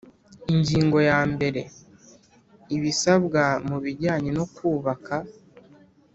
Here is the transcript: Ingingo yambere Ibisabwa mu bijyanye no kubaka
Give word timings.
Ingingo 0.53 0.97
yambere 1.09 1.61
Ibisabwa 2.75 3.43
mu 3.67 3.77
bijyanye 3.83 4.29
no 4.37 4.45
kubaka 4.55 5.15